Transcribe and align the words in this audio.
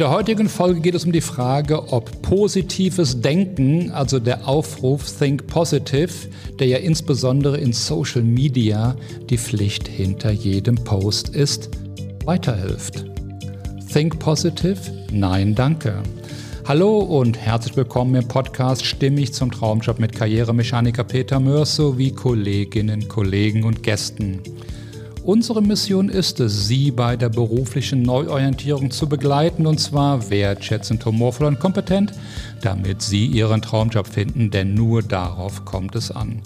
der 0.00 0.10
heutigen 0.10 0.48
Folge 0.48 0.80
geht 0.80 0.94
es 0.94 1.04
um 1.04 1.12
die 1.12 1.20
Frage, 1.20 1.92
ob 1.92 2.22
positives 2.22 3.20
Denken, 3.20 3.90
also 3.90 4.18
der 4.18 4.48
Aufruf 4.48 5.04
Think 5.18 5.46
Positive, 5.46 6.08
der 6.58 6.68
ja 6.68 6.78
insbesondere 6.78 7.58
in 7.58 7.74
Social 7.74 8.22
Media 8.22 8.96
die 9.28 9.36
Pflicht 9.36 9.86
hinter 9.86 10.30
jedem 10.30 10.76
Post 10.76 11.28
ist, 11.36 11.68
weiterhilft. 12.24 13.04
Think 13.92 14.18
Positive? 14.18 14.78
Nein, 15.12 15.54
danke. 15.54 16.02
Hallo 16.66 17.00
und 17.00 17.36
herzlich 17.36 17.76
willkommen 17.76 18.14
im 18.14 18.26
Podcast 18.26 18.86
Stimmig 18.86 19.34
zum 19.34 19.50
Traumjob 19.50 19.98
mit 19.98 20.14
Karrieremechaniker 20.14 21.04
Peter 21.04 21.40
Mörs 21.40 21.76
sowie 21.76 22.12
Kolleginnen, 22.12 23.06
Kollegen 23.06 23.64
und 23.64 23.82
Gästen. 23.82 24.40
Unsere 25.22 25.60
Mission 25.60 26.08
ist 26.08 26.40
es, 26.40 26.66
Sie 26.66 26.90
bei 26.90 27.14
der 27.14 27.28
beruflichen 27.28 28.00
Neuorientierung 28.00 28.90
zu 28.90 29.06
begleiten 29.06 29.66
und 29.66 29.78
zwar 29.78 30.30
wertschätzend, 30.30 31.04
humorvoll 31.04 31.46
und 31.46 31.60
kompetent, 31.60 32.12
damit 32.62 33.02
Sie 33.02 33.26
Ihren 33.26 33.60
Traumjob 33.60 34.06
finden, 34.06 34.50
denn 34.50 34.72
nur 34.72 35.02
darauf 35.02 35.66
kommt 35.66 35.94
es 35.94 36.10
an. 36.10 36.40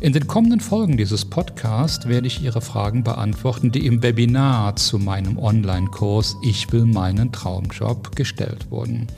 In 0.00 0.14
den 0.14 0.26
kommenden 0.26 0.60
Folgen 0.60 0.96
dieses 0.96 1.26
Podcasts 1.26 2.08
werde 2.08 2.26
ich 2.26 2.42
Ihre 2.42 2.62
Fragen 2.62 3.04
beantworten, 3.04 3.70
die 3.70 3.84
im 3.84 4.02
Webinar 4.02 4.74
zu 4.76 4.98
meinem 4.98 5.36
Online-Kurs 5.36 6.38
Ich 6.42 6.72
will 6.72 6.86
meinen 6.86 7.32
Traumjob 7.32 8.16
gestellt 8.16 8.70
wurden. 8.70 9.08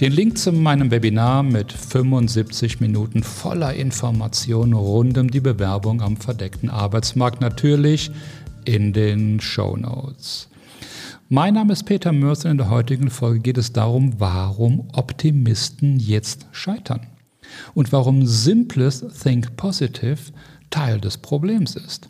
Den 0.00 0.10
Link 0.10 0.36
zu 0.36 0.50
meinem 0.50 0.90
Webinar 0.90 1.44
mit 1.44 1.70
75 1.70 2.80
Minuten 2.80 3.22
voller 3.22 3.74
Informationen 3.74 4.72
rund 4.72 5.16
um 5.16 5.30
die 5.30 5.38
Bewerbung 5.38 6.02
am 6.02 6.16
verdeckten 6.16 6.70
Arbeitsmarkt 6.70 7.40
natürlich 7.40 8.10
in 8.64 8.92
den 8.92 9.38
Show 9.38 9.76
Notes. 9.76 10.48
Mein 11.28 11.54
Name 11.54 11.72
ist 11.72 11.84
Peter 11.84 12.10
Mörs 12.10 12.44
und 12.44 12.50
in 12.50 12.58
der 12.58 12.70
heutigen 12.70 13.10
Folge 13.10 13.38
geht 13.38 13.58
es 13.58 13.72
darum, 13.72 14.14
warum 14.18 14.88
Optimisten 14.92 16.00
jetzt 16.00 16.46
scheitern 16.50 17.06
und 17.74 17.92
warum 17.92 18.26
simples 18.26 19.04
Think 19.22 19.56
Positive 19.56 20.18
Teil 20.70 21.00
des 21.00 21.18
Problems 21.18 21.76
ist. 21.76 22.08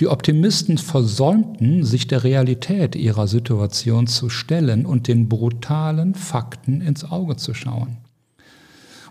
Die 0.00 0.08
Optimisten 0.08 0.78
versäumten, 0.78 1.84
sich 1.84 2.06
der 2.06 2.24
Realität 2.24 2.96
ihrer 2.96 3.28
Situation 3.28 4.06
zu 4.06 4.28
stellen 4.28 4.86
und 4.86 5.08
den 5.08 5.28
brutalen 5.28 6.14
Fakten 6.14 6.80
ins 6.80 7.04
Auge 7.04 7.36
zu 7.36 7.54
schauen. 7.54 7.98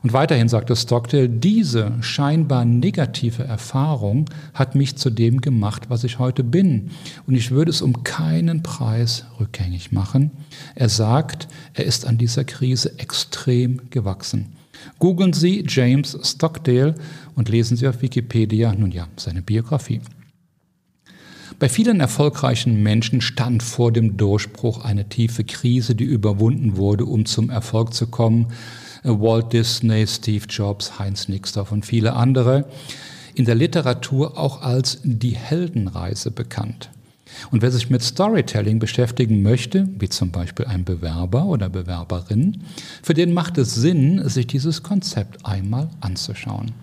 Und 0.03 0.11
weiterhin 0.11 0.49
sagte 0.49 0.75
Stockdale, 0.75 1.29
diese 1.29 1.93
scheinbar 2.01 2.65
negative 2.65 3.45
Erfahrung 3.45 4.25
hat 4.53 4.75
mich 4.75 4.97
zu 4.97 5.09
dem 5.09 5.39
gemacht, 5.39 5.83
was 5.87 6.03
ich 6.03 6.19
heute 6.19 6.43
bin. 6.43 6.91
Und 7.25 7.35
ich 7.35 7.51
würde 7.51 7.71
es 7.71 7.81
um 7.81 8.03
keinen 8.03 8.63
Preis 8.63 9.25
rückgängig 9.39 9.93
machen. 9.93 10.31
Er 10.75 10.89
sagt, 10.89 11.47
er 11.73 11.85
ist 11.85 12.05
an 12.05 12.17
dieser 12.17 12.43
Krise 12.43 12.99
extrem 12.99 13.89
gewachsen. 13.91 14.57
Googeln 14.99 15.31
Sie 15.31 15.63
James 15.65 16.17
Stockdale 16.21 16.95
und 17.35 17.47
lesen 17.47 17.77
Sie 17.77 17.87
auf 17.87 18.01
Wikipedia, 18.01 18.73
nun 18.73 18.91
ja, 18.91 19.07
seine 19.15 19.41
Biografie. 19.41 20.01
Bei 21.63 21.69
vielen 21.69 22.01
erfolgreichen 22.01 22.83
Menschen 22.83 23.21
stand 23.21 23.63
vor 23.63 23.93
dem 23.93 24.17
Durchbruch 24.17 24.83
eine 24.83 25.07
tiefe 25.07 25.45
Krise, 25.45 25.95
die 25.95 26.03
überwunden 26.03 26.75
wurde, 26.75 27.05
um 27.05 27.25
zum 27.25 27.49
Erfolg 27.49 27.93
zu 27.93 28.07
kommen. 28.07 28.47
Walt 29.03 29.53
Disney, 29.53 30.05
Steve 30.05 30.43
Jobs, 30.49 30.99
Heinz 30.99 31.29
Nixdorf 31.29 31.71
und 31.71 31.85
viele 31.85 32.15
andere. 32.15 32.65
In 33.33 33.45
der 33.45 33.55
Literatur 33.55 34.37
auch 34.37 34.61
als 34.61 34.99
die 35.05 35.37
Heldenreise 35.37 36.31
bekannt. 36.31 36.89
Und 37.49 37.61
wer 37.61 37.71
sich 37.71 37.89
mit 37.89 38.03
Storytelling 38.03 38.79
beschäftigen 38.79 39.41
möchte, 39.41 39.87
wie 39.99 40.09
zum 40.09 40.31
Beispiel 40.31 40.65
ein 40.65 40.83
Bewerber 40.83 41.45
oder 41.45 41.69
Bewerberin, 41.69 42.61
für 43.01 43.13
den 43.13 43.33
macht 43.33 43.57
es 43.57 43.73
Sinn, 43.73 44.27
sich 44.27 44.47
dieses 44.47 44.83
Konzept 44.83 45.45
einmal 45.45 45.89
anzuschauen. 46.01 46.73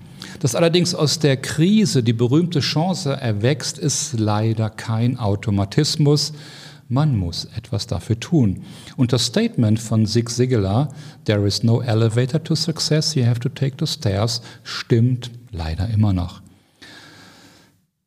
Dass 0.41 0.55
allerdings 0.55 0.95
aus 0.95 1.19
der 1.19 1.37
Krise 1.37 2.03
die 2.03 2.13
berühmte 2.13 2.61
Chance 2.61 3.13
erwächst, 3.13 3.79
ist 3.79 4.19
leider 4.19 4.71
kein 4.71 5.19
Automatismus. 5.19 6.33
Man 6.89 7.17
muss 7.17 7.47
etwas 7.57 7.87
dafür 7.87 8.19
tun. 8.19 8.65
Und 8.97 9.13
das 9.13 9.27
Statement 9.27 9.79
von 9.79 10.07
Zig 10.07 10.29
Ziglar, 10.29 10.93
There 11.25 11.47
is 11.47 11.63
no 11.63 11.81
elevator 11.81 12.43
to 12.43 12.55
success, 12.55 13.15
you 13.15 13.25
have 13.25 13.41
to 13.41 13.49
take 13.49 13.77
the 13.79 13.87
stairs, 13.87 14.43
stimmt 14.65 15.31
leider 15.53 15.89
immer 15.89 16.13
noch. 16.13 16.43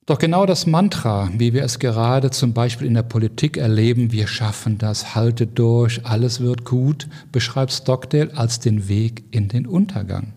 Doch 0.05 0.19
genau 0.19 0.45
das 0.45 0.67
Mantra, 0.67 1.29
wie 1.37 1.53
wir 1.53 1.63
es 1.63 1.79
gerade 1.79 2.29
zum 2.29 2.51
Beispiel 2.51 2.87
in 2.87 2.93
der 2.93 3.03
Politik 3.03 3.55
erleben, 3.55 4.11
wir 4.11 4.27
schaffen 4.27 4.77
das, 4.77 5.15
haltet 5.15 5.57
durch, 5.57 6.05
alles 6.05 6.41
wird 6.41 6.65
gut, 6.65 7.07
beschreibt 7.31 7.71
Stockdale 7.71 8.35
als 8.35 8.59
den 8.59 8.89
Weg 8.89 9.23
in 9.31 9.47
den 9.47 9.65
Untergang. 9.65 10.33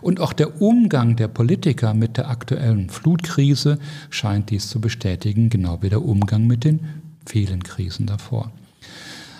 Und 0.00 0.20
auch 0.20 0.32
der 0.32 0.60
Umgang 0.60 1.16
der 1.16 1.28
Politiker 1.28 1.94
mit 1.94 2.16
der 2.16 2.28
aktuellen 2.28 2.90
Flutkrise 2.90 3.78
scheint 4.10 4.50
dies 4.50 4.68
zu 4.68 4.80
bestätigen, 4.80 5.50
genau 5.50 5.78
wie 5.82 5.88
der 5.88 6.04
Umgang 6.04 6.46
mit 6.46 6.64
den 6.64 6.80
vielen 7.26 7.62
Krisen 7.62 8.06
davor. 8.06 8.52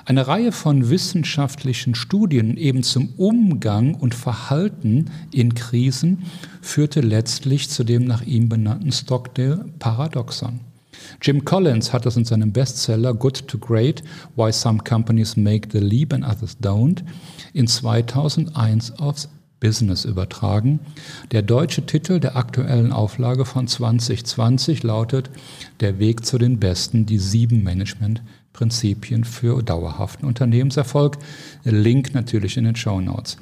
Eine 0.04 0.26
Reihe 0.26 0.50
von 0.50 0.91
wissenschaftlichen 0.91 1.94
Studien 1.94 2.56
eben 2.56 2.82
zum 2.82 3.10
Umgang 3.16 3.94
und 3.94 4.16
Verhalten 4.16 5.10
in 5.31 5.54
Krisen 5.54 6.25
führte 6.60 7.00
letztlich 7.00 7.70
zu 7.70 7.84
dem 7.84 8.04
nach 8.04 8.22
ihm 8.22 8.48
benannten 8.48 8.91
Stockdale-Paradoxon. 8.91 10.60
Jim 11.20 11.44
Collins 11.44 11.92
hat 11.92 12.04
das 12.04 12.16
in 12.16 12.25
seinem 12.25 12.52
Bestseller 12.52 13.14
Good 13.14 13.47
to 13.47 13.58
Great, 13.58 14.02
Why 14.34 14.52
Some 14.52 14.81
Companies 14.82 15.36
Make 15.36 15.69
the 15.72 15.78
Leap 15.78 16.12
and 16.12 16.25
Others 16.25 16.56
Don't 16.60 17.02
in 17.52 17.66
2001 17.66 18.98
aufs 18.98 19.28
Business 19.62 20.04
übertragen. 20.04 20.80
Der 21.30 21.40
deutsche 21.40 21.86
Titel 21.86 22.18
der 22.18 22.36
aktuellen 22.36 22.92
Auflage 22.92 23.44
von 23.44 23.68
2020 23.68 24.82
lautet 24.82 25.30
Der 25.78 26.00
Weg 26.00 26.26
zu 26.26 26.36
den 26.36 26.58
Besten, 26.58 27.06
die 27.06 27.18
sieben 27.18 27.62
Managementprinzipien 27.62 29.22
für 29.22 29.62
dauerhaften 29.62 30.26
Unternehmenserfolg. 30.26 31.16
Link 31.62 32.12
natürlich 32.12 32.56
in 32.56 32.64
den 32.64 32.75
Show 32.75 33.00
Notes. 33.00 33.37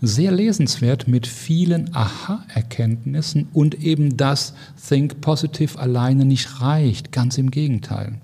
Sehr 0.00 0.32
lesenswert 0.32 1.08
mit 1.08 1.26
vielen 1.26 1.94
Aha-Erkenntnissen 1.94 3.48
und 3.52 3.74
eben 3.74 4.16
das 4.16 4.54
Think 4.88 5.20
Positive 5.20 5.78
alleine 5.78 6.24
nicht 6.24 6.62
reicht, 6.62 7.12
ganz 7.12 7.36
im 7.36 7.50
Gegenteil. 7.50 8.18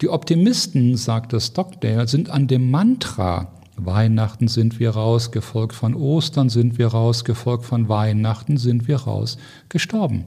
Die 0.00 0.08
Optimisten, 0.08 0.96
sagte 0.96 1.40
Stockdale, 1.40 2.08
sind 2.08 2.30
an 2.30 2.46
dem 2.48 2.70
Mantra 2.70 3.52
Weihnachten 3.76 4.48
sind 4.48 4.78
wir 4.78 4.90
raus, 4.90 5.30
gefolgt 5.30 5.74
von 5.74 5.94
Ostern 5.94 6.48
sind 6.48 6.78
wir 6.78 6.88
raus, 6.88 7.24
gefolgt 7.24 7.64
von 7.64 7.88
Weihnachten 7.88 8.56
sind 8.56 8.88
wir 8.88 8.96
raus, 8.96 9.36
gestorben. 9.68 10.26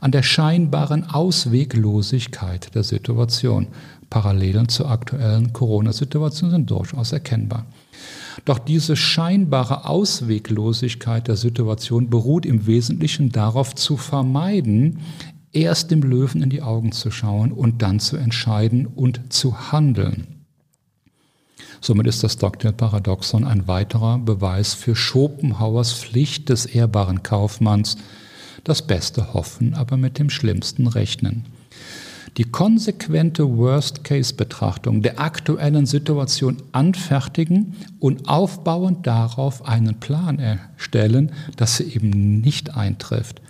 An 0.00 0.12
der 0.12 0.22
scheinbaren 0.22 1.04
Ausweglosigkeit 1.04 2.74
der 2.74 2.84
Situation. 2.84 3.68
Parallelen 4.10 4.68
zur 4.68 4.90
aktuellen 4.90 5.52
Corona-Situation 5.52 6.50
sind 6.50 6.70
durchaus 6.70 7.12
erkennbar. 7.12 7.66
Doch 8.44 8.58
diese 8.58 8.94
scheinbare 8.96 9.88
Ausweglosigkeit 9.88 11.26
der 11.26 11.36
Situation 11.36 12.10
beruht 12.10 12.46
im 12.46 12.66
Wesentlichen 12.66 13.32
darauf 13.32 13.74
zu 13.74 13.96
vermeiden, 13.96 15.00
erst 15.52 15.90
dem 15.90 16.02
Löwen 16.02 16.42
in 16.42 16.50
die 16.50 16.62
Augen 16.62 16.92
zu 16.92 17.10
schauen 17.10 17.52
und 17.52 17.82
dann 17.82 18.00
zu 18.00 18.16
entscheiden 18.16 18.86
und 18.86 19.32
zu 19.32 19.72
handeln. 19.72 20.33
Somit 21.84 22.06
ist 22.06 22.24
das 22.24 22.32
Stockdale-Paradoxon 22.32 23.44
ein 23.44 23.68
weiterer 23.68 24.18
Beweis 24.18 24.72
für 24.72 24.96
Schopenhauers 24.96 25.92
Pflicht 25.92 26.48
des 26.48 26.64
ehrbaren 26.64 27.22
Kaufmanns, 27.22 27.98
das 28.64 28.80
Beste 28.80 29.34
hoffen, 29.34 29.74
aber 29.74 29.98
mit 29.98 30.18
dem 30.18 30.30
Schlimmsten 30.30 30.86
rechnen. 30.86 31.44
Die 32.38 32.44
konsequente 32.44 33.58
Worst-Case-Betrachtung 33.58 35.02
der 35.02 35.20
aktuellen 35.20 35.84
Situation 35.84 36.56
anfertigen 36.72 37.74
und 38.00 38.30
aufbauend 38.30 39.06
darauf 39.06 39.66
einen 39.66 40.00
Plan 40.00 40.38
erstellen, 40.38 41.32
dass 41.58 41.76
sie 41.76 41.84
eben 41.84 42.40
nicht 42.40 42.74
eintrifft. 42.74 43.42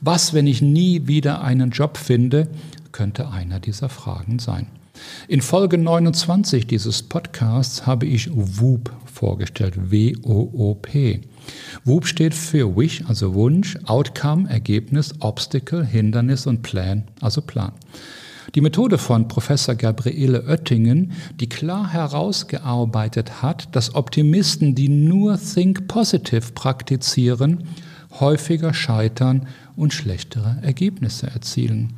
Was, 0.00 0.32
wenn 0.32 0.46
ich 0.46 0.62
nie 0.62 1.08
wieder 1.08 1.42
einen 1.42 1.70
Job 1.70 1.96
finde, 1.96 2.46
könnte 2.92 3.30
einer 3.30 3.58
dieser 3.58 3.88
Fragen 3.88 4.38
sein. 4.38 4.68
In 5.28 5.40
Folge 5.40 5.78
29 5.78 6.66
dieses 6.66 7.02
Podcasts 7.02 7.86
habe 7.86 8.06
ich 8.06 8.30
WOOP 8.32 8.90
vorgestellt, 9.04 9.90
W-O-O-P. 9.90 11.20
WOOP 11.84 12.06
steht 12.06 12.34
für 12.34 12.76
Wish, 12.76 13.04
also 13.06 13.34
Wunsch, 13.34 13.78
Outcome, 13.86 14.48
Ergebnis, 14.48 15.14
Obstacle, 15.20 15.84
Hindernis 15.84 16.46
und 16.46 16.62
Plan, 16.62 17.04
also 17.20 17.42
Plan. 17.42 17.72
Die 18.54 18.60
Methode 18.60 18.98
von 18.98 19.28
Professor 19.28 19.76
Gabriele 19.76 20.44
Oettingen, 20.48 21.12
die 21.38 21.48
klar 21.48 21.92
herausgearbeitet 21.92 23.42
hat, 23.42 23.68
dass 23.76 23.94
Optimisten, 23.94 24.74
die 24.74 24.88
nur 24.88 25.38
Think 25.38 25.86
Positive 25.86 26.52
praktizieren, 26.52 27.68
häufiger 28.18 28.74
scheitern 28.74 29.46
und 29.80 29.94
schlechtere 29.94 30.58
Ergebnisse 30.60 31.26
erzielen. 31.28 31.94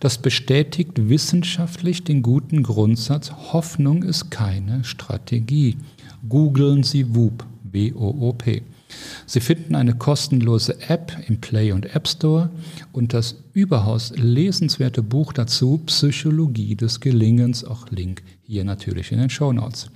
Das 0.00 0.16
bestätigt 0.16 0.92
wissenschaftlich 1.10 2.02
den 2.02 2.22
guten 2.22 2.62
Grundsatz, 2.62 3.30
Hoffnung 3.52 4.02
ist 4.02 4.30
keine 4.30 4.84
Strategie. 4.84 5.76
Googeln 6.26 6.82
Sie 6.82 7.14
WOOP, 7.14 7.44
W-O-O-P. 7.64 8.62
Sie 9.26 9.40
finden 9.40 9.74
eine 9.74 9.94
kostenlose 9.94 10.80
App 10.88 11.14
im 11.28 11.40
Play 11.42 11.72
und 11.72 11.94
App 11.94 12.08
Store 12.08 12.50
und 12.92 13.12
das 13.12 13.36
überaus 13.52 14.12
lesenswerte 14.16 15.02
Buch 15.02 15.34
dazu, 15.34 15.82
Psychologie 15.86 16.74
des 16.74 17.00
Gelingens, 17.00 17.64
auch 17.64 17.90
Link 17.90 18.22
hier 18.42 18.64
natürlich 18.64 19.12
in 19.12 19.18
den 19.18 19.30
Show 19.30 19.52
Notes. 19.52 19.90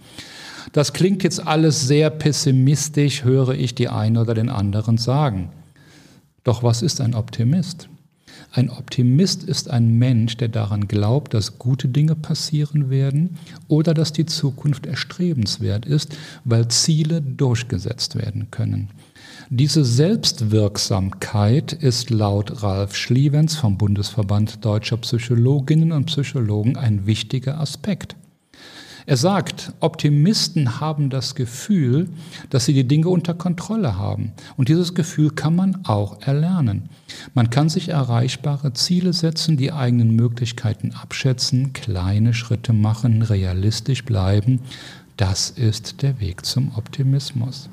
Das 0.73 0.93
klingt 0.93 1.23
jetzt 1.25 1.47
alles 1.47 1.87
sehr 1.87 2.11
pessimistisch, 2.11 3.25
höre 3.25 3.55
ich 3.55 3.75
die 3.75 3.89
einen 3.89 4.19
oder 4.19 4.35
den 4.35 4.51
anderen 4.51 4.99
sagen. 4.99 5.51
Doch 6.45 6.63
was 6.63 6.83
ist 6.83 7.01
ein 7.01 7.15
Optimist? 7.15 7.89
Ein 8.53 8.71
Optimist 8.71 9.43
ist 9.45 9.71
ein 9.71 9.99
Mensch, 9.99 10.37
der 10.37 10.49
daran 10.49 10.87
glaubt, 10.87 11.35
dass 11.35 11.59
gute 11.59 11.89
Dinge 11.89 12.15
passieren 12.15 12.91
werden 12.91 13.39
oder 13.69 13.95
dass 13.95 14.13
die 14.13 14.27
Zukunft 14.27 14.87
erstrebenswert 14.87 15.87
ist, 15.87 16.17
weil 16.45 16.69
Ziele 16.69 17.21
durchgesetzt 17.21 18.17
werden 18.17 18.51
können. 18.51 18.91
Diese 19.51 19.85
Selbstwirksamkeit 19.85 21.73
ist 21.73 22.11
laut 22.11 22.63
Ralf 22.63 22.95
Schlievens 22.95 23.57
vom 23.57 23.77
Bundesverband 23.79 24.65
deutscher 24.65 24.97
Psychologinnen 24.99 25.93
und 25.93 26.07
Psychologen 26.07 26.77
ein 26.77 27.07
wichtiger 27.07 27.61
Aspekt. 27.61 28.17
Er 29.07 29.17
sagt, 29.19 29.73
Optimisten 29.81 30.81
haben 30.81 31.11
das 31.11 31.35
Gefühl, 31.35 32.09
dass 32.49 32.65
sie 32.65 32.73
die 32.73 32.89
Dinge 32.89 33.09
unter 33.09 33.35
Kontrolle 33.35 33.99
haben. 33.99 34.33
Und 34.57 34.69
dieses 34.69 34.95
Gefühl 34.95 35.31
kann 35.31 35.55
man 35.55 35.85
auch 35.85 36.23
erlernen. 36.23 36.89
Man 37.35 37.51
kann 37.51 37.69
sich 37.69 37.91
erreichbare 37.91 38.73
Ziele 38.73 39.13
setzen, 39.13 39.59
die 39.59 39.73
eigenen 39.73 40.17
Möglichkeiten 40.17 40.93
abschätzen, 40.93 41.75
kleine 41.75 42.33
Schritte 42.33 42.73
machen, 42.73 43.23
realistisch 43.23 44.05
bleiben. 44.05 44.61
Das 45.19 45.51
ist 45.51 46.01
der 46.01 46.19
Weg 46.21 46.47
zum 46.47 46.73
Optimismus. 46.75 47.69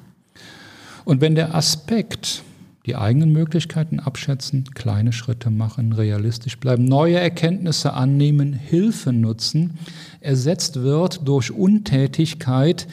Und 1.06 1.22
wenn 1.22 1.36
der 1.36 1.56
Aspekt 1.56 2.44
die 2.86 2.96
eigenen 2.96 3.32
Möglichkeiten 3.32 4.00
abschätzen, 4.00 4.64
kleine 4.74 5.14
Schritte 5.14 5.50
machen, 5.50 5.94
realistisch 5.94 6.58
bleiben, 6.58 6.86
neue 6.86 7.20
Erkenntnisse 7.20 7.94
annehmen, 7.94 8.54
Hilfe 8.54 9.14
nutzen, 9.14 9.78
ersetzt 10.20 10.82
wird 10.82 11.28
durch 11.28 11.52
Untätigkeit, 11.52 12.88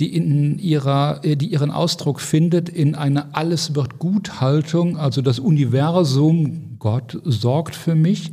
die, 0.00 0.14
in 0.14 0.58
ihrer, 0.58 1.20
die 1.20 1.46
ihren 1.46 1.70
Ausdruck 1.70 2.20
findet 2.20 2.68
in 2.68 2.94
einer 2.94 3.28
Alles 3.32 3.74
wird 3.74 3.98
gut 3.98 4.40
Haltung, 4.40 4.96
also 4.96 5.22
das 5.22 5.38
Universum, 5.38 6.76
Gott 6.80 7.18
sorgt 7.24 7.76
für 7.76 7.94
mich, 7.94 8.32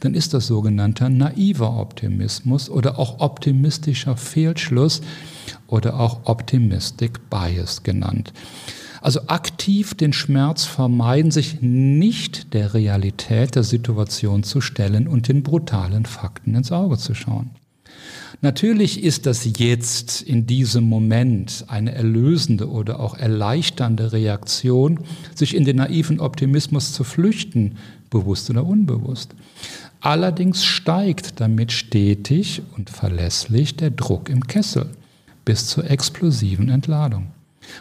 dann 0.00 0.14
ist 0.14 0.34
das 0.34 0.46
sogenannter 0.46 1.08
naiver 1.08 1.78
Optimismus 1.78 2.68
oder 2.70 2.98
auch 2.98 3.20
optimistischer 3.20 4.16
Fehlschluss 4.16 5.00
oder 5.66 5.98
auch 5.98 6.20
Optimistic 6.24 7.30
Bias 7.30 7.82
genannt. 7.82 8.32
Also 9.00 9.20
aktiv 9.28 9.94
den 9.94 10.12
Schmerz 10.12 10.64
vermeiden, 10.64 11.30
sich 11.30 11.60
nicht 11.60 12.54
der 12.54 12.74
Realität 12.74 13.54
der 13.54 13.62
Situation 13.62 14.42
zu 14.42 14.60
stellen 14.60 15.08
und 15.08 15.28
den 15.28 15.42
brutalen 15.42 16.06
Fakten 16.06 16.54
ins 16.54 16.72
Auge 16.72 16.98
zu 16.98 17.14
schauen. 17.14 17.50
Natürlich 18.40 19.02
ist 19.02 19.26
das 19.26 19.48
jetzt 19.58 20.22
in 20.22 20.46
diesem 20.46 20.84
Moment 20.84 21.64
eine 21.66 21.92
erlösende 21.92 22.70
oder 22.70 23.00
auch 23.00 23.16
erleichternde 23.16 24.12
Reaktion, 24.12 25.00
sich 25.34 25.56
in 25.56 25.64
den 25.64 25.76
naiven 25.76 26.20
Optimismus 26.20 26.92
zu 26.92 27.02
flüchten, 27.02 27.78
bewusst 28.10 28.48
oder 28.50 28.64
unbewusst. 28.64 29.34
Allerdings 30.00 30.64
steigt 30.64 31.40
damit 31.40 31.72
stetig 31.72 32.62
und 32.76 32.90
verlässlich 32.90 33.74
der 33.74 33.90
Druck 33.90 34.28
im 34.28 34.46
Kessel 34.46 34.86
bis 35.44 35.66
zur 35.66 35.90
explosiven 35.90 36.68
Entladung. 36.68 37.32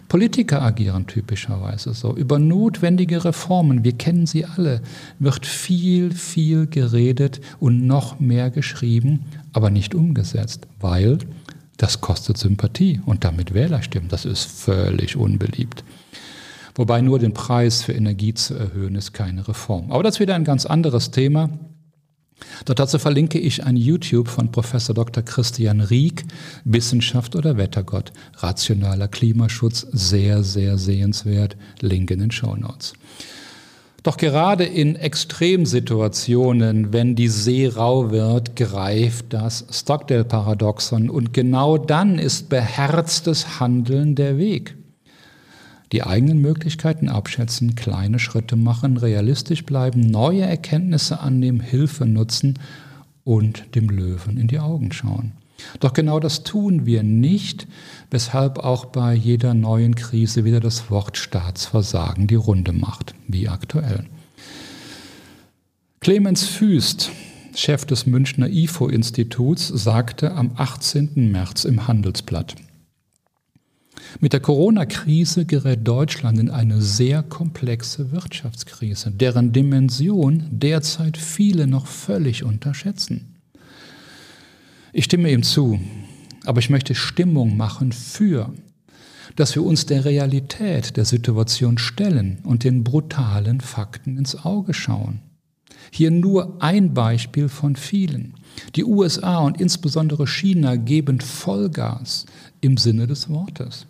Politiker 0.07 0.61
agieren 0.61 1.07
typischerweise 1.07 1.93
so. 1.93 2.15
Über 2.15 2.39
notwendige 2.39 3.25
Reformen, 3.25 3.83
wir 3.83 3.93
kennen 3.93 4.25
sie 4.25 4.45
alle, 4.45 4.81
wird 5.19 5.45
viel, 5.45 6.11
viel 6.11 6.67
geredet 6.67 7.41
und 7.59 7.85
noch 7.85 8.19
mehr 8.19 8.49
geschrieben, 8.49 9.25
aber 9.53 9.69
nicht 9.69 9.95
umgesetzt, 9.95 10.67
weil 10.79 11.19
das 11.77 12.01
kostet 12.01 12.37
Sympathie 12.37 13.01
und 13.05 13.23
damit 13.23 13.53
Wählerstimmen. 13.53 14.09
Das 14.09 14.25
ist 14.25 14.45
völlig 14.45 15.15
unbeliebt. 15.15 15.83
Wobei 16.75 17.01
nur 17.01 17.19
den 17.19 17.33
Preis 17.33 17.83
für 17.83 17.93
Energie 17.93 18.33
zu 18.33 18.53
erhöhen 18.55 18.95
ist 18.95 19.13
keine 19.13 19.47
Reform. 19.47 19.91
Aber 19.91 20.03
das 20.03 20.15
ist 20.15 20.19
wieder 20.19 20.35
ein 20.35 20.43
ganz 20.43 20.65
anderes 20.65 21.11
Thema. 21.11 21.49
Dort 22.65 22.79
dazu 22.79 22.99
verlinke 22.99 23.39
ich 23.39 23.63
ein 23.63 23.75
YouTube 23.75 24.27
von 24.27 24.51
Professor 24.51 24.93
Dr. 24.93 25.23
Christian 25.23 25.81
Rieck, 25.81 26.23
Wissenschaft 26.63 27.35
oder 27.35 27.57
Wettergott, 27.57 28.11
rationaler 28.37 29.07
Klimaschutz, 29.07 29.87
sehr, 29.91 30.43
sehr 30.43 30.77
sehenswert, 30.77 31.57
Link 31.81 32.11
in 32.11 32.19
den 32.19 32.31
Show 32.31 32.55
Notes. 32.55 32.93
Doch 34.03 34.17
gerade 34.17 34.63
in 34.63 34.95
Extremsituationen, 34.95 36.93
wenn 36.93 37.15
die 37.15 37.27
See 37.27 37.67
rau 37.67 38.11
wird, 38.11 38.55
greift 38.55 39.33
das 39.33 39.65
Stockdale-Paradoxon 39.69 41.09
und 41.09 41.33
genau 41.33 41.77
dann 41.77 42.17
ist 42.17 42.47
beherztes 42.47 43.59
Handeln 43.59 44.15
der 44.15 44.37
Weg 44.37 44.76
die 45.91 46.03
eigenen 46.03 46.39
Möglichkeiten 46.39 47.09
abschätzen, 47.09 47.75
kleine 47.75 48.19
Schritte 48.19 48.55
machen, 48.55 48.97
realistisch 48.97 49.65
bleiben, 49.65 50.01
neue 50.01 50.41
Erkenntnisse 50.41 51.19
annehmen, 51.19 51.59
Hilfe 51.59 52.05
nutzen 52.05 52.59
und 53.23 53.75
dem 53.75 53.89
Löwen 53.89 54.37
in 54.37 54.47
die 54.47 54.59
Augen 54.59 54.91
schauen. 54.91 55.33
Doch 55.79 55.93
genau 55.93 56.19
das 56.19 56.43
tun 56.43 56.85
wir 56.85 57.03
nicht, 57.03 57.67
weshalb 58.11 58.59
auch 58.59 58.85
bei 58.85 59.13
jeder 59.13 59.53
neuen 59.53 59.95
Krise 59.95 60.45
wieder 60.45 60.59
das 60.59 60.91
Wort 60.91 61.17
Staatsversagen 61.17 62.27
die 62.27 62.35
Runde 62.35 62.73
macht, 62.73 63.15
wie 63.27 63.47
aktuell. 63.47 64.05
Clemens 65.99 66.45
Füst, 66.45 67.11
Chef 67.55 67.85
des 67.85 68.05
Münchner 68.05 68.47
IFO-Instituts, 68.47 69.67
sagte 69.67 70.33
am 70.33 70.51
18. 70.55 71.31
März 71.31 71.65
im 71.65 71.87
Handelsblatt, 71.87 72.55
mit 74.19 74.33
der 74.33 74.39
Corona-Krise 74.39 75.45
gerät 75.45 75.87
Deutschland 75.87 76.39
in 76.39 76.49
eine 76.49 76.81
sehr 76.81 77.23
komplexe 77.23 78.11
Wirtschaftskrise, 78.11 79.11
deren 79.11 79.51
Dimension 79.53 80.43
derzeit 80.49 81.17
viele 81.17 81.67
noch 81.67 81.87
völlig 81.87 82.43
unterschätzen. 82.43 83.35
Ich 84.93 85.05
stimme 85.05 85.31
ihm 85.31 85.43
zu, 85.43 85.79
aber 86.45 86.59
ich 86.59 86.69
möchte 86.69 86.95
Stimmung 86.95 87.57
machen 87.57 87.91
für, 87.91 88.53
dass 89.35 89.53
wir 89.53 89.63
uns 89.63 89.85
der 89.85 90.05
Realität 90.05 90.97
der 90.97 91.05
Situation 91.05 91.77
stellen 91.77 92.39
und 92.43 92.63
den 92.63 92.83
brutalen 92.83 93.61
Fakten 93.61 94.17
ins 94.17 94.43
Auge 94.45 94.73
schauen. 94.73 95.19
Hier 95.91 96.09
nur 96.09 96.61
ein 96.61 96.93
Beispiel 96.93 97.47
von 97.49 97.75
vielen. 97.75 98.33
Die 98.75 98.83
USA 98.83 99.39
und 99.39 99.61
insbesondere 99.61 100.25
China 100.25 100.75
geben 100.75 101.21
Vollgas 101.21 102.25
im 102.61 102.77
Sinne 102.77 103.05
des 103.05 103.29
Wortes. 103.29 103.85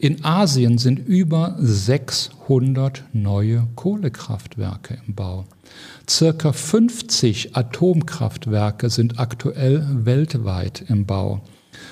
In 0.00 0.24
Asien 0.24 0.78
sind 0.78 0.98
über 0.98 1.56
600 1.58 3.04
neue 3.12 3.68
Kohlekraftwerke 3.76 4.98
im 5.06 5.14
Bau. 5.14 5.44
Circa 6.08 6.52
50 6.52 7.54
Atomkraftwerke 7.54 8.88
sind 8.88 9.18
aktuell 9.18 9.86
weltweit 10.06 10.84
im 10.88 11.04
Bau. 11.04 11.42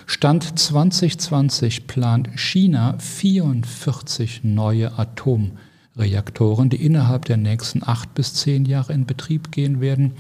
Stand 0.07 0.59
2020 0.59 1.87
plant 1.87 2.31
China 2.37 2.97
44 2.99 4.43
neue 4.43 4.99
Atomkraftwerke. 4.99 5.69
Reaktoren, 5.99 6.69
die 6.69 6.85
innerhalb 6.85 7.25
der 7.25 7.37
nächsten 7.37 7.83
acht 7.83 8.15
bis 8.15 8.35
zehn 8.35 8.65
Jahre 8.65 8.93
in 8.93 9.05
Betrieb 9.05 9.51
gehen 9.51 9.81
werden, 9.81 10.13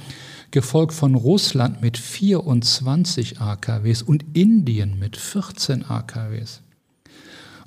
gefolgt 0.50 0.92
von 0.92 1.14
Russland 1.14 1.80
mit 1.80 1.96
24 1.96 3.40
AKWs 3.40 4.02
und 4.02 4.24
Indien 4.36 4.98
mit 4.98 5.16
14 5.16 5.88
AKWs. 5.88 6.62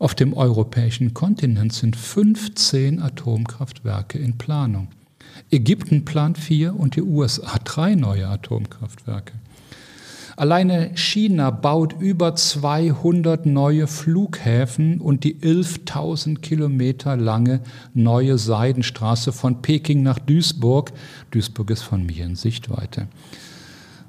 Auf 0.01 0.15
dem 0.15 0.33
europäischen 0.33 1.13
Kontinent 1.13 1.73
sind 1.73 1.95
15 1.95 3.03
Atomkraftwerke 3.03 4.17
in 4.17 4.35
Planung. 4.35 4.87
Ägypten 5.51 6.05
plant 6.05 6.39
vier 6.39 6.75
und 6.75 6.95
die 6.95 7.03
USA 7.03 7.59
drei 7.63 7.93
neue 7.93 8.27
Atomkraftwerke. 8.27 9.33
Alleine 10.37 10.97
China 10.97 11.51
baut 11.51 11.93
über 11.99 12.33
200 12.33 13.45
neue 13.45 13.85
Flughäfen 13.85 14.99
und 14.99 15.23
die 15.23 15.35
11.000 15.35 16.39
Kilometer 16.39 17.15
lange 17.15 17.61
neue 17.93 18.39
Seidenstraße 18.39 19.31
von 19.31 19.61
Peking 19.61 20.01
nach 20.01 20.17
Duisburg. 20.17 20.93
Duisburg 21.29 21.69
ist 21.69 21.83
von 21.83 22.07
mir 22.07 22.25
in 22.25 22.35
Sichtweite. 22.35 23.07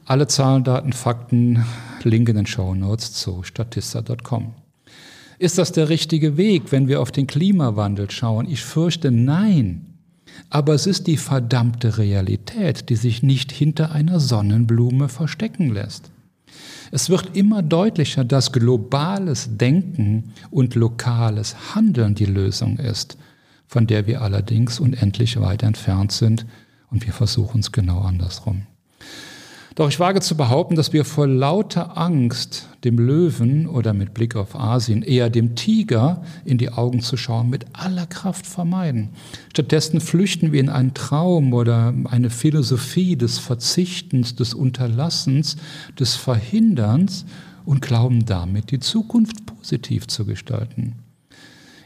Alle 0.06 0.26
Zahlen, 0.26 0.64
Daten, 0.64 0.94
Fakten, 0.94 1.66
Link 2.02 2.30
in 2.30 2.36
den 2.36 2.46
Show 2.46 2.74
Notes 2.74 3.12
zu 3.12 3.42
statista.com. 3.42 4.54
Ist 5.38 5.58
das 5.58 5.72
der 5.72 5.88
richtige 5.88 6.36
Weg, 6.36 6.70
wenn 6.70 6.88
wir 6.88 7.00
auf 7.00 7.10
den 7.10 7.26
Klimawandel 7.26 8.10
schauen? 8.10 8.48
Ich 8.48 8.62
fürchte 8.62 9.10
nein. 9.10 9.86
Aber 10.50 10.74
es 10.74 10.86
ist 10.86 11.06
die 11.06 11.16
verdammte 11.16 11.98
Realität, 11.98 12.88
die 12.88 12.96
sich 12.96 13.22
nicht 13.22 13.52
hinter 13.52 13.92
einer 13.92 14.20
Sonnenblume 14.20 15.08
verstecken 15.08 15.70
lässt. 15.70 16.10
Es 16.90 17.08
wird 17.08 17.36
immer 17.36 17.62
deutlicher, 17.62 18.24
dass 18.24 18.52
globales 18.52 19.56
Denken 19.56 20.32
und 20.50 20.74
lokales 20.74 21.74
Handeln 21.74 22.14
die 22.14 22.26
Lösung 22.26 22.78
ist, 22.78 23.16
von 23.66 23.86
der 23.86 24.06
wir 24.06 24.20
allerdings 24.20 24.78
unendlich 24.78 25.40
weit 25.40 25.62
entfernt 25.62 26.12
sind 26.12 26.46
und 26.90 27.06
wir 27.06 27.14
versuchen 27.14 27.60
es 27.60 27.72
genau 27.72 28.00
andersrum. 28.00 28.66
Doch 29.74 29.88
ich 29.88 29.98
wage 29.98 30.20
zu 30.20 30.36
behaupten, 30.36 30.76
dass 30.76 30.92
wir 30.92 31.04
vor 31.04 31.26
lauter 31.26 31.96
Angst 31.96 32.68
dem 32.84 32.98
Löwen 32.98 33.66
oder 33.66 33.94
mit 33.94 34.12
Blick 34.12 34.36
auf 34.36 34.54
Asien 34.54 35.02
eher 35.02 35.30
dem 35.30 35.54
Tiger 35.54 36.22
in 36.44 36.58
die 36.58 36.70
Augen 36.70 37.00
zu 37.00 37.16
schauen 37.16 37.48
mit 37.48 37.64
aller 37.72 38.06
Kraft 38.06 38.46
vermeiden. 38.46 39.10
Stattdessen 39.50 40.00
flüchten 40.00 40.52
wir 40.52 40.60
in 40.60 40.68
einen 40.68 40.92
Traum 40.92 41.54
oder 41.54 41.94
eine 42.04 42.28
Philosophie 42.28 43.16
des 43.16 43.38
Verzichtens, 43.38 44.34
des 44.34 44.52
Unterlassens, 44.52 45.56
des 45.98 46.16
Verhinderns 46.16 47.24
und 47.64 47.80
glauben 47.80 48.26
damit, 48.26 48.72
die 48.72 48.80
Zukunft 48.80 49.46
positiv 49.46 50.06
zu 50.06 50.26
gestalten. 50.26 50.94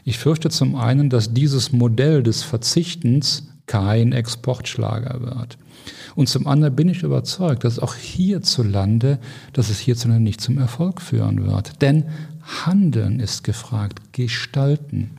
Ich 0.03 0.17
fürchte 0.17 0.49
zum 0.49 0.75
einen, 0.75 1.09
dass 1.09 1.33
dieses 1.33 1.71
Modell 1.71 2.23
des 2.23 2.43
Verzichtens 2.43 3.43
kein 3.67 4.13
Exportschlager 4.13 5.21
wird. 5.21 5.57
Und 6.15 6.27
zum 6.27 6.47
anderen 6.47 6.75
bin 6.75 6.89
ich 6.89 7.03
überzeugt, 7.03 7.63
dass 7.63 7.79
auch 7.79 7.95
hierzulande, 7.95 9.19
dass 9.53 9.69
es 9.69 9.79
hierzulande 9.79 10.23
nicht 10.23 10.41
zum 10.41 10.57
Erfolg 10.57 11.01
führen 11.01 11.45
wird. 11.45 11.81
Denn 11.81 12.05
Handeln 12.65 13.19
ist 13.19 13.43
gefragt, 13.43 14.13
gestalten. 14.13 15.11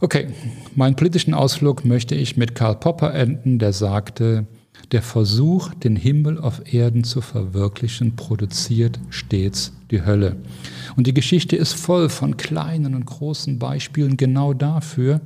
Okay, 0.00 0.28
meinen 0.74 0.96
politischen 0.96 1.34
Ausflug 1.34 1.84
möchte 1.84 2.14
ich 2.14 2.36
mit 2.36 2.54
Karl 2.54 2.76
Popper 2.76 3.14
enden, 3.14 3.58
der 3.58 3.72
sagte, 3.72 4.46
der 4.92 5.02
Versuch, 5.02 5.74
den 5.74 5.96
Himmel 5.96 6.38
auf 6.38 6.72
Erden 6.72 7.04
zu 7.04 7.20
verwirklichen, 7.20 8.16
produziert 8.16 8.98
stets 9.10 9.72
die 9.90 10.04
Hölle. 10.04 10.36
Und 10.96 11.06
die 11.06 11.14
Geschichte 11.14 11.56
ist 11.56 11.74
voll 11.74 12.08
von 12.08 12.36
kleinen 12.36 12.94
und 12.94 13.06
großen 13.06 13.58
Beispielen 13.58 14.16
genau 14.16 14.52
dafür, 14.52 15.20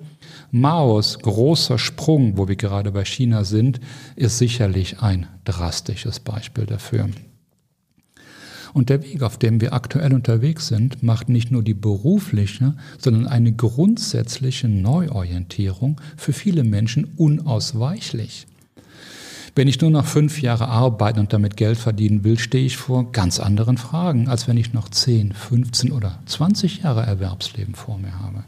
Maos 0.51 1.19
großer 1.19 1.79
Sprung, 1.79 2.37
wo 2.37 2.49
wir 2.49 2.57
gerade 2.57 2.93
bei 2.93 3.05
China 3.05 3.45
sind, 3.45 3.81
ist 4.17 4.39
sicherlich 4.39 5.01
ein 5.01 5.27
drastisches 5.45 6.21
Beispiel 6.21 6.67
dafür. 6.67 7.09
Und 8.73 8.89
der 8.89 9.05
Weg, 9.05 9.23
auf 9.23 9.39
dem 9.39 9.61
wir 9.61 9.73
aktuell 9.73 10.13
unterwegs 10.13 10.67
sind, 10.67 11.03
macht 11.03 11.29
nicht 11.29 11.53
nur 11.53 11.63
die 11.63 11.75
berufliche, 11.75 12.75
sondern 12.99 13.29
eine 13.29 13.53
grundsätzliche 13.53 14.69
Neuorientierung 14.69 16.01
für 16.17 16.33
viele 16.33 16.65
Menschen 16.65 17.05
unausweichlich. 17.17 18.47
Wenn 19.57 19.69
ich 19.69 19.81
nur 19.81 19.91
noch 19.91 20.05
fünf 20.05 20.43
Jahre 20.43 20.67
arbeiten 20.67 21.21
und 21.21 21.33
damit 21.33 21.57
Geld 21.57 21.79
verdienen 21.79 22.25
will, 22.25 22.39
stehe 22.41 22.67
ich 22.67 22.77
vor 22.77 23.13
ganz 23.13 23.39
anderen 23.39 23.79
Fragen, 23.79 24.29
als 24.29 24.49
wenn 24.49 24.57
ich 24.57 24.73
noch 24.73 24.89
10, 24.89 25.33
15 25.33 25.93
oder 25.93 26.19
20 26.27 26.83
Jahre 26.83 27.03
Erwerbsleben 27.03 27.77
vor 27.77 27.99
mir 27.99 28.19
habe. 28.19 28.43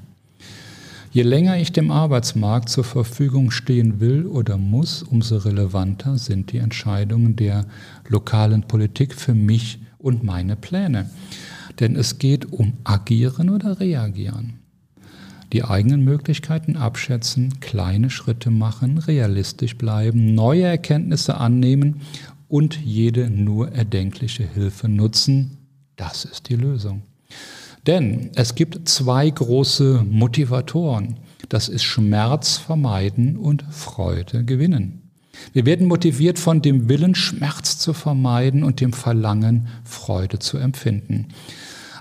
Je 1.13 1.23
länger 1.23 1.59
ich 1.59 1.73
dem 1.73 1.93
Arbeitsmarkt 1.93 2.69
zur 2.69 2.83
Verfügung 2.83 3.53
stehen 3.53 4.01
will 4.01 4.27
oder 4.27 4.59
muss, 4.59 5.05
umso 5.05 5.37
relevanter 5.37 6.19
sind 6.19 6.51
die 6.51 6.59
Entscheidungen 6.59 7.37
der 7.37 7.67
lokalen 8.09 8.65
Politik 8.65 9.15
für 9.15 9.33
mich 9.33 9.79
und 9.99 10.25
meine 10.25 10.57
Pläne. 10.57 11.09
Denn 11.79 11.95
es 11.95 12.19
geht 12.19 12.53
um 12.53 12.75
agieren 12.85 13.51
oder 13.51 13.79
reagieren. 13.79 14.66
Die 15.57 15.65
eigenen 15.65 16.05
Möglichkeiten 16.05 16.77
abschätzen, 16.77 17.61
kleine 17.61 18.11
Schritte 18.11 18.51
machen, 18.51 18.99
realistisch 18.99 19.79
bleiben, 19.79 20.35
neue 20.35 20.65
Erkenntnisse 20.65 21.39
annehmen 21.39 22.03
und 22.47 22.79
jede 22.79 23.31
nur 23.31 23.73
erdenkliche 23.73 24.47
Hilfe 24.47 24.87
nutzen. 24.87 25.57
Das 25.97 26.27
ist 26.27 26.51
die 26.51 26.57
Lösung. 26.57 27.05
Denn 27.87 28.33
es 28.35 28.55
gibt 28.55 28.87
zwei 28.87 29.31
große 29.31 30.05
Motivatoren. 30.07 31.17
Das 31.49 31.71
ist 31.71 31.85
Schmerz 31.85 32.59
vermeiden 32.59 33.39
und 33.39 33.65
Freude 33.71 34.45
gewinnen. 34.45 35.11
Wir 35.55 35.65
werden 35.65 35.87
motiviert 35.87 36.39
von 36.39 36.61
dem 36.61 36.91
Willen, 36.91 37.15
Schmerz 37.15 37.79
zu 37.79 37.95
vermeiden 37.95 38.63
und 38.63 38.83
dem 38.83 38.93
Verlangen, 38.93 39.69
Freude 39.85 40.39
zu 40.39 40.59
empfinden. 40.59 41.29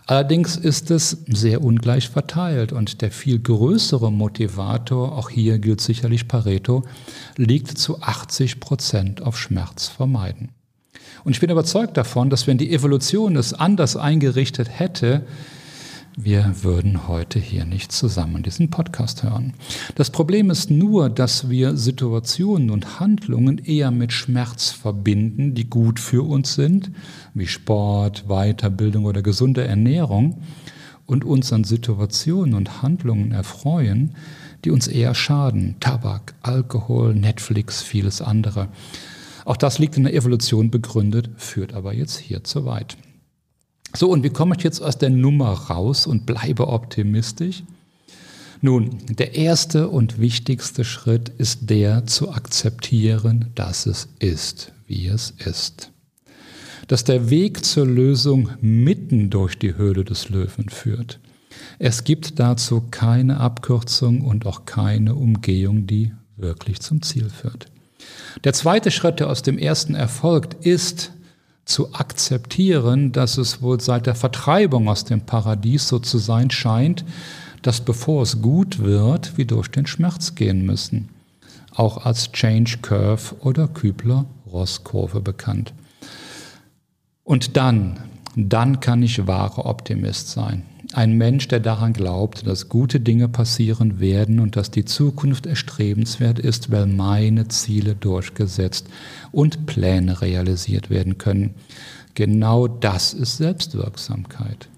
Allerdings 0.08 0.56
ist 0.56 0.92
es 0.92 1.24
sehr 1.28 1.64
ungleich 1.64 2.10
verteilt 2.10 2.72
und 2.72 3.02
der 3.02 3.10
viel 3.10 3.40
größere 3.40 4.12
Motivator, 4.12 5.18
auch 5.18 5.32
hier 5.32 5.58
gilt 5.58 5.82
sicherlich 5.82 6.28
Pareto, 6.28 6.84
liegt 7.38 7.78
zu 7.78 8.02
80 8.02 8.60
Prozent 8.60 9.24
auf 9.24 9.40
Schmerz 9.40 9.88
vermeiden. 9.88 10.50
Und 11.24 11.32
ich 11.32 11.40
bin 11.40 11.50
überzeugt 11.50 11.98
davon, 11.98 12.30
dass 12.30 12.46
wenn 12.46 12.60
die 12.60 12.72
Evolution 12.72 13.36
es 13.36 13.54
anders 13.54 13.98
eingerichtet 13.98 14.70
hätte, 14.80 15.26
wir 16.18 16.64
würden 16.64 17.08
heute 17.08 17.40
hier 17.40 17.66
nicht 17.66 17.92
zusammen 17.92 18.42
diesen 18.42 18.70
Podcast 18.70 19.24
hören. 19.24 19.54
Das 19.96 20.10
Problem 20.10 20.50
ist 20.50 20.72
nur, 20.72 21.10
dass 21.10 21.50
wir 21.50 21.76
Situationen 21.76 22.70
und 22.70 23.00
Handlungen 23.00 23.58
eher 23.58 23.92
mit 23.92 24.14
Schmerz 24.14 24.72
verbinden, 24.72 25.56
die 25.56 25.70
gut 25.70 26.00
für 26.00 26.26
uns 26.26 26.56
sind, 26.56 26.92
wie 27.34 27.48
Sport, 27.48 28.26
Weiterbildung 28.28 29.06
oder 29.06 29.22
gesunde 29.22 29.66
Ernährung, 29.66 30.42
und 31.06 31.24
uns 31.24 31.54
an 31.54 31.64
Situationen 31.64 32.56
und 32.56 32.82
Handlungen 32.82 33.32
erfreuen, 33.32 34.16
die 34.64 34.72
uns 34.72 34.88
eher 34.88 35.14
schaden. 35.14 35.76
Tabak, 35.80 36.34
Alkohol, 36.42 37.14
Netflix, 37.14 37.84
vieles 37.84 38.22
andere. 38.22 38.70
Auch 39.44 39.58
das 39.58 39.78
liegt 39.78 39.98
in 39.98 40.06
der 40.06 40.16
Evolution 40.16 40.72
begründet, 40.72 41.30
führt 41.38 41.74
aber 41.74 41.94
jetzt 41.94 42.18
hier 42.18 42.44
zu 42.44 42.66
weit. 42.66 42.98
So, 43.96 44.10
und 44.10 44.24
wie 44.24 44.30
komme 44.30 44.56
ich 44.58 44.64
jetzt 44.64 44.82
aus 44.82 44.98
der 44.98 45.10
Nummer 45.10 45.52
raus 45.52 46.06
und 46.06 46.26
bleibe 46.26 46.68
optimistisch? 46.68 47.64
Nun, 48.62 48.98
der 49.10 49.36
erste 49.36 49.90
und 49.90 50.20
wichtigste 50.20 50.84
Schritt 50.84 51.30
ist 51.38 51.70
der 51.70 52.06
zu 52.06 52.32
akzeptieren, 52.32 53.52
dass 53.56 53.86
es 53.86 54.10
ist, 54.20 54.72
wie 54.88 55.08
es 55.08 55.32
ist. 55.32 55.92
Dass 56.88 57.04
der 57.04 57.30
Weg 57.30 57.64
zur 57.64 57.86
Lösung 57.86 58.50
mitten 58.62 59.30
durch 59.30 59.58
die 59.58 59.76
Höhle 59.76 60.04
des 60.04 60.30
Löwen 60.30 60.70
führt. 60.70 61.20
Es 61.80 62.04
gibt 62.04 62.40
dazu 62.40 62.84
keine 62.92 63.40
Abkürzung 63.40 64.22
und 64.22 64.46
auch 64.46 64.66
keine 64.66 65.16
Umgehung, 65.16 65.88
die 65.88 66.12
wirklich 66.38 66.82
zum 66.82 67.02
Ziel 67.02 67.30
führt. 67.30 67.68
Der 68.44 68.54
zweite 68.54 68.92
Schritt, 68.92 69.20
der 69.20 69.30
aus 69.30 69.42
dem 69.42 69.58
ersten 69.58 69.96
erfolgt, 69.96 70.66
ist, 70.66 71.12
zu 71.66 71.94
akzeptieren, 71.94 73.12
dass 73.12 73.38
es 73.38 73.62
wohl 73.62 73.82
seit 73.82 74.06
der 74.06 74.16
Vertreibung 74.16 74.88
aus 74.88 75.04
dem 75.04 75.22
Paradies 75.22 75.88
so 75.88 76.00
zu 76.00 76.20
sein 76.20 76.52
scheint, 76.52 77.04
dass 77.64 77.82
bevor 77.82 78.22
es 78.22 78.42
gut 78.42 78.80
wird, 78.80 79.38
wir 79.38 79.46
durch 79.46 79.70
den 79.70 79.88
Schmerz 79.88 80.36
gehen 80.36 80.66
müssen. 80.66 81.10
Auch 81.76 82.06
als 82.06 82.32
Change 82.32 82.78
Curve 82.82 83.36
oder 83.42 83.68
Kübler-Ross-Kurve 83.68 85.20
bekannt. 85.22 85.74
Und 87.24 87.58
dann, 87.58 88.00
dann 88.36 88.80
kann 88.80 89.02
ich 89.02 89.26
wahre 89.26 89.66
Optimist 89.66 90.30
sein. 90.30 90.64
Ein 90.96 91.18
Mensch, 91.18 91.50
der 91.50 91.60
daran 91.60 91.92
glaubt, 91.92 92.48
dass 92.48 92.70
gute 92.70 93.02
Dinge 93.02 93.28
passieren 93.28 94.00
werden 94.00 94.40
und 94.40 94.56
dass 94.56 94.72
die 94.72 94.86
Zukunft 94.86 95.46
erstrebenswert 95.46 96.40
ist, 96.40 96.72
weil 96.72 96.86
meine 96.86 97.50
Ziele 97.50 97.96
durchgesetzt 97.96 98.88
und 99.34 99.66
Pläne 99.66 100.22
realisiert 100.22 100.90
werden 100.90 101.18
können. 101.18 101.56
Genau 102.14 102.70
das 102.70 103.14
ist 103.14 103.36
Selbstwirksamkeit. 103.36 104.70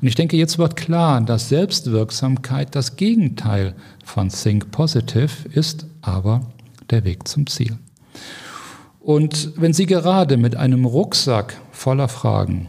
Und 0.00 0.06
ich 0.06 0.14
denke, 0.14 0.36
jetzt 0.36 0.56
wird 0.56 0.76
klar, 0.76 1.20
dass 1.20 1.48
Selbstwirksamkeit 1.48 2.76
das 2.76 2.94
Gegenteil 2.94 3.74
von 4.04 4.28
Think 4.28 4.70
Positive 4.70 5.48
ist, 5.52 5.84
aber 6.00 6.42
der 6.90 7.02
Weg 7.02 7.26
zum 7.26 7.48
Ziel. 7.48 7.76
Und 9.00 9.50
wenn 9.56 9.72
Sie 9.72 9.86
gerade 9.86 10.36
mit 10.36 10.54
einem 10.54 10.84
Rucksack 10.84 11.60
voller 11.72 12.06
Fragen 12.06 12.68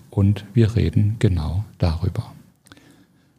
und 0.09 0.45
wir 0.53 0.75
reden 0.75 1.15
genau 1.19 1.63
darüber. 1.77 2.33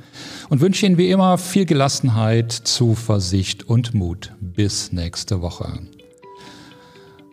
und 0.50 0.60
wünsche 0.60 0.84
Ihnen 0.84 0.98
wie 0.98 1.10
immer 1.10 1.38
viel 1.38 1.64
Gelassenheit, 1.64 2.52
Zuversicht 2.52 3.62
und 3.62 3.94
Mut. 3.94 4.34
Bis 4.40 4.92
nächste 4.92 5.40
Woche. 5.40 5.78